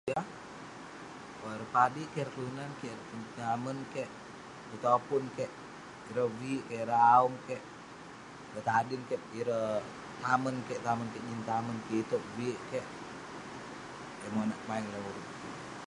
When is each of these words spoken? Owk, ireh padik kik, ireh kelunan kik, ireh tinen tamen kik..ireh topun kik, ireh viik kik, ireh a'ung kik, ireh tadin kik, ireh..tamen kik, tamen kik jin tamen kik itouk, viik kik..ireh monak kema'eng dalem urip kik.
Owk, 0.17 0.27
ireh 1.53 1.69
padik 1.75 2.07
kik, 2.13 2.17
ireh 2.25 2.31
kelunan 2.35 2.71
kik, 2.79 2.93
ireh 2.93 3.07
tinen 3.09 3.29
tamen 3.37 3.77
kik..ireh 3.93 4.81
topun 4.83 5.23
kik, 5.37 5.51
ireh 6.09 6.31
viik 6.39 6.63
kik, 6.69 6.77
ireh 6.81 7.01
a'ung 7.13 7.35
kik, 7.47 7.63
ireh 8.51 8.65
tadin 8.69 9.01
kik, 9.09 9.21
ireh..tamen 9.39 10.55
kik, 10.67 10.79
tamen 10.85 11.07
kik 11.13 11.25
jin 11.27 11.41
tamen 11.49 11.77
kik 11.85 11.99
itouk, 12.03 12.23
viik 12.37 12.59
kik..ireh 12.69 14.33
monak 14.35 14.59
kema'eng 14.61 14.87
dalem 14.89 15.07
urip 15.09 15.25
kik. 15.39 15.53